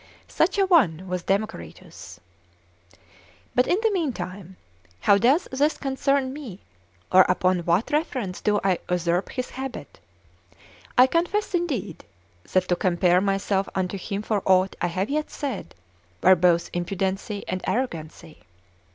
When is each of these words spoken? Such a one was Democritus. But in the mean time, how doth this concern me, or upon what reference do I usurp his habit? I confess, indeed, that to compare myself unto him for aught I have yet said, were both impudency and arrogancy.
Such 0.27 0.57
a 0.57 0.65
one 0.65 1.07
was 1.07 1.21
Democritus. 1.21 2.19
But 3.53 3.67
in 3.67 3.77
the 3.83 3.91
mean 3.91 4.13
time, 4.13 4.57
how 5.01 5.19
doth 5.19 5.47
this 5.51 5.77
concern 5.77 6.33
me, 6.33 6.61
or 7.11 7.21
upon 7.29 7.59
what 7.65 7.91
reference 7.91 8.41
do 8.41 8.59
I 8.63 8.79
usurp 8.89 9.29
his 9.29 9.51
habit? 9.51 9.99
I 10.97 11.05
confess, 11.05 11.53
indeed, 11.53 12.03
that 12.51 12.67
to 12.69 12.75
compare 12.75 13.21
myself 13.21 13.69
unto 13.75 13.95
him 13.95 14.23
for 14.23 14.41
aught 14.43 14.75
I 14.81 14.87
have 14.87 15.11
yet 15.11 15.29
said, 15.29 15.75
were 16.23 16.33
both 16.35 16.71
impudency 16.71 17.43
and 17.47 17.61
arrogancy. 17.67 18.39